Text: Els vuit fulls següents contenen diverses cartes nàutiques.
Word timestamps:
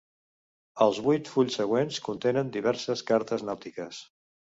Els 0.85 1.01
vuit 1.07 1.29
fulls 1.33 1.57
següents 1.59 1.99
contenen 2.07 2.49
diverses 2.57 3.05
cartes 3.13 3.45
nàutiques. 3.51 4.01